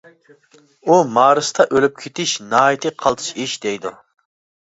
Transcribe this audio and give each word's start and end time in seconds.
ئۇ 0.87 0.95
«مارستا 1.17 1.65
ئۆلۈپ 1.75 2.01
كېتىش 2.05 2.33
ناھايىتى 2.53 2.93
قالتىس 3.05 3.29
ئىش.» 3.43 3.53
دەيدۇ. 3.67 3.93